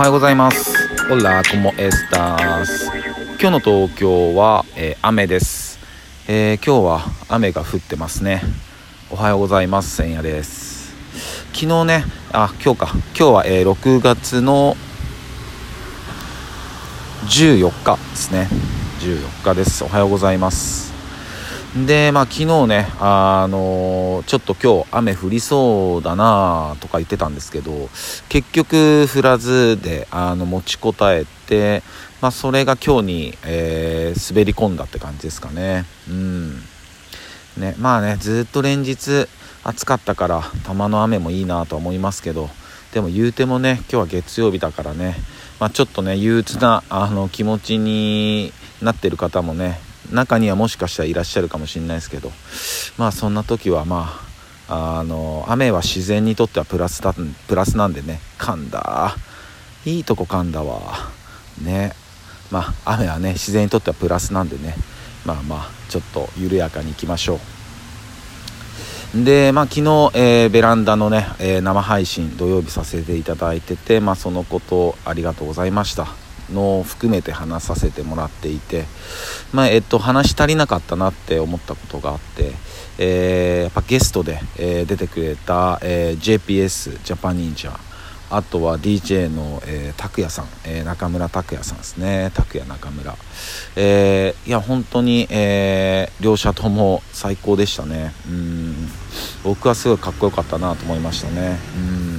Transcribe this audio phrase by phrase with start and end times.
[0.00, 0.72] はようございます。
[1.10, 2.86] オラコモエスタース
[3.38, 5.78] 今日の東京は、えー、雨です、
[6.26, 8.40] えー、今日は雨が降ってますね。
[9.10, 10.94] おはようございます千夜です。
[11.52, 12.88] 昨日ねあ今日か。
[13.14, 14.74] 今日は、えー、6月の
[17.26, 18.48] 14日ですね。
[19.00, 19.84] 14日です。
[19.84, 20.89] おはようございます。
[21.86, 27.88] でまあ昨日ねあのちょっと今日雨降りそうだなとか言ってたんですけど
[28.28, 31.82] 結局降らずであの持ちこたえて
[32.20, 35.84] まあそれが今日に、えー、滑り込んだって感じですかね。
[36.08, 36.60] うん。
[37.56, 39.26] ねまあねずっと連日
[39.64, 42.48] 暑かったからたまの雨もいいなとは思いますけど
[42.92, 45.16] でも言うてもね今日は月曜日だからね
[45.60, 48.50] まあ、ちょっとね憂鬱なあの気持ちに
[48.80, 49.78] なってる方もね
[50.12, 52.32] 中にはもしかしたらいらっしゃるかもしれないですけど。
[52.98, 54.20] まあそんな時はま
[54.68, 57.14] ああの雨は自然にとってはプラスだ
[57.48, 58.20] プラスなんでね。
[58.38, 59.16] 噛んだ
[59.84, 61.10] いいとこ噛んだわ
[61.62, 61.92] ね。
[62.50, 64.74] まあ雨はね自然にとってはプラスなんでね。
[65.24, 67.40] まあまあちょっと緩やかにいきましょ
[69.14, 69.24] う。
[69.24, 76.06] でまあ昨日、えー、ベランダのね、えー、生配信土曜日させていただいててまあそのことありがとうございました。
[76.52, 78.84] のを含めて話させてもらっていて、
[79.52, 82.52] まあ、えっと、話し足りなかったなって思ったことがあって、
[82.98, 87.90] えー、やっぱゲストで、えー、出てくれた、えー、JPS ジャパニンジャ
[88.30, 92.30] あとは DJ の、えー、拓也さん、えー、中村拓也さんですね。
[92.32, 93.16] 拓也中村、
[93.74, 98.14] えー、いや本当に、え、両者とも最高でしたね。
[98.28, 98.88] うん。
[99.42, 101.58] 僕はすごいかっこよかったなと思いましたね。
[101.76, 102.09] うん。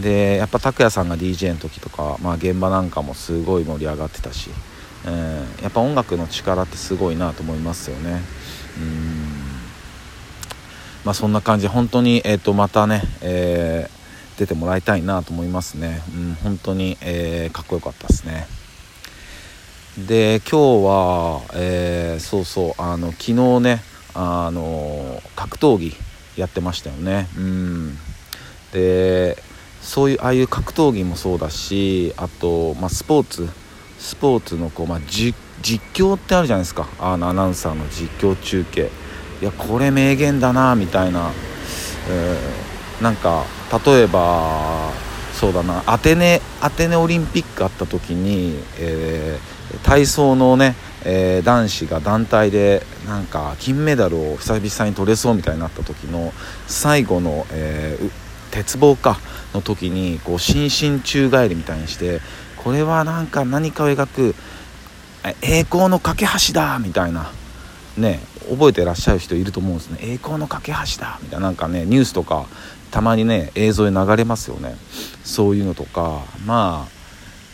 [0.00, 4.50] でやっぱ拓哉さんが DJ の時とか、まあ、現場なんかもすごい盛り上がってたし、
[5.06, 8.20] えー、やっぱ音楽の力ってすごいなと思いますよね。
[8.78, 9.40] うん。
[11.04, 18.46] まあそんな感じ本当に、えー、とまたね、えー、出てもらいたいなと思いますね、うん、本当に、えー、かっこよかったですね。
[19.98, 23.82] で今日は、えー、そうそうあの昨日ね
[24.14, 25.94] あの格闘技
[26.36, 27.28] やってましたよね。
[27.36, 27.98] うん。
[28.72, 29.36] で
[29.80, 33.48] そういうああいう格闘技もそうだしあと、まあ、スポーツ。
[33.98, 35.36] スポーツのこう、まあ、実
[35.92, 36.88] 況ってあるじゃないですか。
[36.98, 38.90] あのアナウンサーの実況中継。
[39.42, 41.30] いやこれ名言だなみたいな、
[42.08, 43.44] えー、なんか
[43.86, 44.90] 例えば
[45.34, 45.82] そうだな。
[45.86, 50.74] アテネアテネオリンピックあった時に、えー、体操のね、
[51.04, 56.32] えー、男子が団体でなんか金メダルを久々に取れそうみたいになった時の
[56.66, 59.18] 最後の、えー鉄棒か
[59.54, 62.20] の時にこう新進宙返りみたいにして
[62.56, 64.34] これはなんか何かを描く
[65.42, 67.30] 栄光の架け橋だみたいな。
[67.96, 69.98] ね覚えてらっしゃる人いると思うんですね。
[70.00, 72.46] 栄光の架け橋だみたいななんかねニュースとか
[72.90, 74.76] たまにね映像で流れますよね。
[75.24, 76.88] そういうのとかま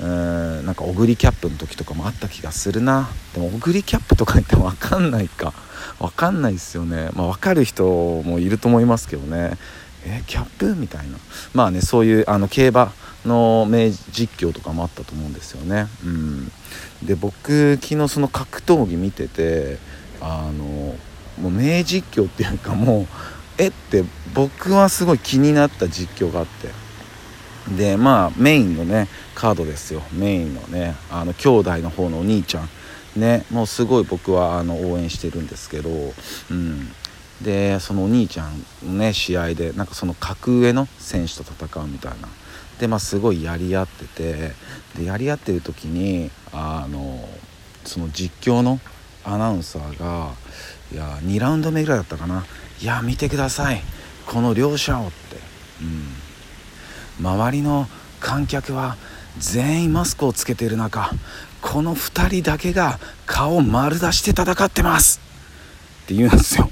[0.00, 3.08] あうんなんかオグリキャップの時とかもあった気がするな。
[3.34, 5.52] でもオグリキャップとか言っても分かんないか。
[5.98, 7.10] 分かんないですよね。
[7.14, 9.56] まあ分かる人もいると思いますけどね。
[10.04, 10.74] えキャップ？
[10.74, 11.18] みたいな。
[11.54, 12.92] まあねそういうあの競馬
[13.24, 15.86] の名実況とかもあったと思うんですよね。
[16.04, 16.52] うん、
[17.02, 19.78] で僕昨日その格闘技見てて
[20.20, 20.64] あの
[21.40, 23.06] もう名実況っていうかもう
[23.58, 24.04] えって
[24.34, 26.68] 僕はすごい気になった実況があって。
[27.76, 30.02] でまあメインのねカードですよ。
[30.12, 32.68] メインのねあの兄弟の方のお兄ちゃん。
[33.14, 35.90] ねもうすごい僕はあの応援してるんですけど、
[36.50, 36.88] うん、
[37.42, 42.28] でそのお兄ちゃんのね試合でなんかその格上の選手と戦うみたいな。
[42.78, 44.52] でまあすごいやり合ってて
[44.96, 47.28] でやり合ってる時にあの
[47.84, 48.80] その実況の
[49.24, 50.32] アナウンサーが
[50.92, 52.44] いや2ラウンド目ぐらいだったかな。
[52.80, 53.82] いや見てください。
[54.26, 55.36] この両者をって、
[55.80, 55.84] う
[57.22, 57.86] ん、周りの
[58.20, 58.96] 観客は
[59.38, 61.10] 全員マスクをつけている中
[61.60, 65.20] この2人だけが顔丸出して戦ってます。
[66.04, 66.68] って言うんですよ。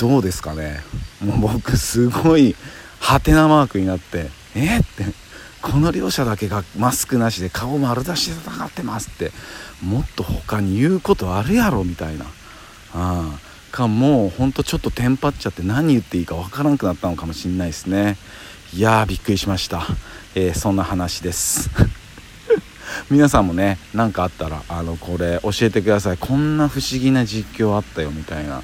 [0.00, 0.80] どうですかね。
[1.22, 2.56] もう僕すごい
[3.00, 5.04] ハテナマークになってえって
[5.60, 9.30] この両者だけがマスクなしで顔丸出しで戦ってますって
[9.84, 12.24] もっと他に言うことあるやろみたいな。
[12.94, 13.38] あ
[13.70, 18.16] かもうほんとちょっとテンパっちゃって何言っていいかわからなくなったのかもしんないですね。
[18.72, 19.86] いやーびっくりしました、
[20.34, 21.68] えー、そんな話です。
[23.10, 26.16] 皆さんもね何かあったらあのこれ教えてください。
[26.16, 28.62] こんな不思議な実況あったよみたいな。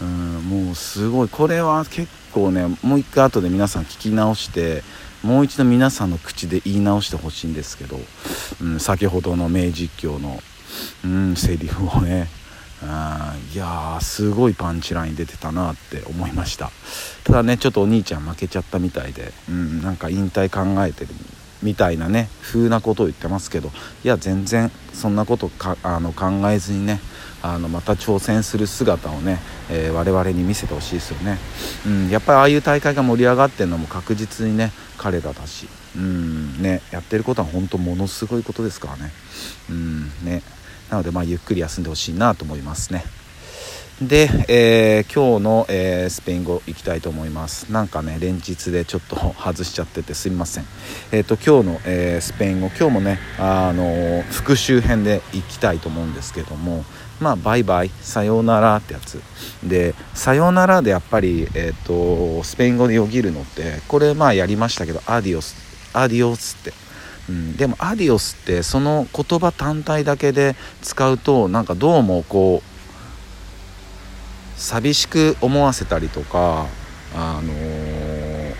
[0.00, 1.28] うんもうすごい。
[1.28, 4.82] これは結構ねもう一回後で皆さん聞き直して
[5.22, 7.98] もう一度皆さんの口で言い直してほしいんですけど、
[8.60, 10.40] うん、先ほどの名実況の、
[11.04, 12.28] うん、セリフをね
[12.82, 16.70] あいやーすごいパンチライン出てたなって思いました。
[17.24, 21.14] ただねちょっとお兄ちゃん負けちゃったみたいで、うん、なんか引退考えてる
[21.62, 23.70] みたいなね風なことを言ってますけど
[24.04, 27.00] いや全然そんなことかあの考えずにね
[27.42, 29.38] あのまた挑戦する姿をね、
[29.70, 31.38] えー、我々に見せてほしいですよね、
[31.86, 39.12] うん、やっぱりああいう大会が盛り上がってるのも確実にね彼らだし、うんね、やってることは本当ものすごいことですからね,、
[39.70, 40.42] うんね。
[40.90, 43.04] なのでまあゆっくり休んでほしいなと思いますね。
[44.02, 47.72] で、えー、今日の、えー、スペイン語いきたいと思います。
[47.72, 50.66] なんかね連日でちょっと 外しちゃっててすみません。
[51.12, 56.84] えっ、ー、と今日の、えスペイン語今日もねあの復習編でいきたいと思うんですけども
[57.20, 59.18] まあバイバイさようならってやつ。
[59.64, 65.56] でさようならでやっぱり、えーと、スペイン語でよぎるのってこれまあやりましたけどアディオス
[65.94, 66.74] アディオスって。
[67.30, 72.75] うん、でもアディオスってその言葉単体だけで使うとなんかどうもこう
[74.56, 76.66] 寂しく思わせたりとか、
[77.14, 78.54] あのー、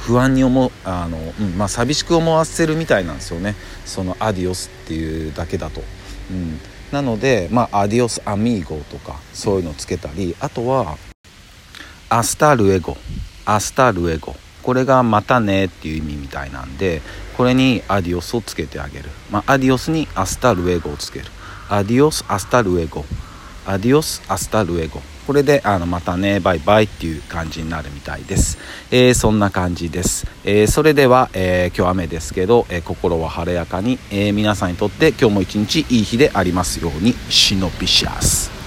[0.00, 3.54] 不安に思あの、うんまあ、寂しく思わせるみたいなんですよね。
[3.84, 5.82] その「adiós」っていうだけだと。
[6.30, 6.60] うん、
[6.92, 10.96] なので、まあ、 adiós amigo とかそういうのをつけたりあとは
[11.54, 17.02] 「hasta luego」「hasta luego」これが「またね」っていう意味みたいなんで
[17.36, 28.58] これに「adiós」をつけてあげる、まあ、 adiós に「hasta luego」をつける「adiós hasta luego」adiós hasta luego これであのまたねバイバイっていう感じになるみたいです、
[28.90, 37.14] えー、そんな感じです、えー、それでは、えー、今日雨ですけど、え心は晴れやかに、え皆さんにとって今日も一日いい日でありますように。
[37.28, 38.59] シノピシャス。